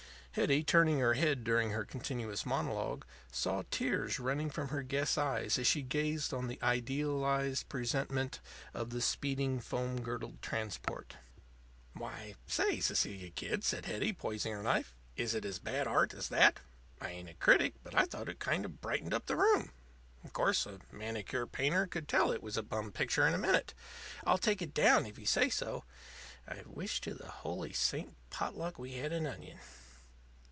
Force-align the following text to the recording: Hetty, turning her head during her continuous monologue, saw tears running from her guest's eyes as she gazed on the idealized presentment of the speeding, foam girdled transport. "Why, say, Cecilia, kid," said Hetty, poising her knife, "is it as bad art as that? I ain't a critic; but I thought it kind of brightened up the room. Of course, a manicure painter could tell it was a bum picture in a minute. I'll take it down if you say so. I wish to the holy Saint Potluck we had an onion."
Hetty, 0.35 0.63
turning 0.63 0.99
her 0.99 1.15
head 1.15 1.43
during 1.43 1.71
her 1.71 1.83
continuous 1.83 2.45
monologue, 2.45 3.03
saw 3.33 3.63
tears 3.69 4.17
running 4.17 4.49
from 4.49 4.69
her 4.69 4.81
guest's 4.81 5.17
eyes 5.17 5.59
as 5.59 5.67
she 5.67 5.81
gazed 5.81 6.33
on 6.33 6.47
the 6.47 6.57
idealized 6.63 7.67
presentment 7.67 8.39
of 8.73 8.91
the 8.91 9.01
speeding, 9.01 9.59
foam 9.59 9.99
girdled 10.01 10.41
transport. 10.41 11.17
"Why, 11.91 12.35
say, 12.47 12.79
Cecilia, 12.79 13.29
kid," 13.31 13.65
said 13.65 13.87
Hetty, 13.87 14.13
poising 14.13 14.53
her 14.53 14.63
knife, 14.63 14.95
"is 15.17 15.35
it 15.35 15.43
as 15.43 15.59
bad 15.59 15.85
art 15.85 16.13
as 16.13 16.29
that? 16.29 16.61
I 17.01 17.09
ain't 17.11 17.27
a 17.27 17.33
critic; 17.33 17.73
but 17.83 17.93
I 17.93 18.05
thought 18.05 18.29
it 18.29 18.39
kind 18.39 18.63
of 18.63 18.79
brightened 18.79 19.13
up 19.13 19.25
the 19.25 19.35
room. 19.35 19.71
Of 20.23 20.31
course, 20.31 20.65
a 20.65 20.79
manicure 20.93 21.45
painter 21.45 21.87
could 21.87 22.07
tell 22.07 22.31
it 22.31 22.41
was 22.41 22.55
a 22.55 22.63
bum 22.63 22.93
picture 22.93 23.27
in 23.27 23.33
a 23.33 23.37
minute. 23.37 23.73
I'll 24.25 24.37
take 24.37 24.61
it 24.61 24.73
down 24.73 25.05
if 25.05 25.19
you 25.19 25.25
say 25.25 25.49
so. 25.49 25.83
I 26.47 26.63
wish 26.65 27.01
to 27.01 27.13
the 27.13 27.27
holy 27.27 27.73
Saint 27.73 28.15
Potluck 28.29 28.79
we 28.79 28.93
had 28.93 29.11
an 29.11 29.27
onion." 29.27 29.59